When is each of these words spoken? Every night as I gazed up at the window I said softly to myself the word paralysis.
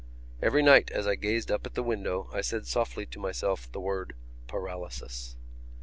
Every 0.41 0.63
night 0.63 0.89
as 0.89 1.05
I 1.05 1.13
gazed 1.13 1.51
up 1.51 1.63
at 1.67 1.75
the 1.75 1.83
window 1.83 2.27
I 2.33 2.41
said 2.41 2.65
softly 2.65 3.05
to 3.05 3.19
myself 3.19 3.71
the 3.71 3.79
word 3.79 4.15
paralysis. 4.47 5.35